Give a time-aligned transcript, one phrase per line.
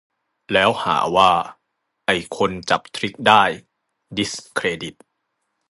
[0.51, 1.31] แล้วหาว่า
[2.05, 3.43] ไอ้คนจับทริกได้'
[4.17, 4.95] ดิสเครดิต'